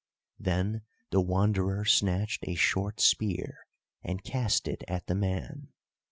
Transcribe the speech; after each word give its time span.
Then 0.39 0.81
the 1.11 1.21
Wanderer 1.21 1.85
snatched 1.85 2.47
a 2.47 2.55
short 2.55 2.99
spear 2.99 3.59
and 4.03 4.23
cast 4.23 4.67
it 4.67 4.83
at 4.87 5.05
the 5.05 5.13
man. 5.13 5.67